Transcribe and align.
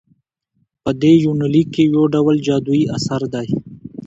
په 0.83 0.91
دې 1.01 1.13
يونليک 1.25 1.67
کې 1.75 1.83
يوډول 1.93 2.35
جادويي 2.47 2.85
اثر 2.97 3.21
دى 3.33 3.47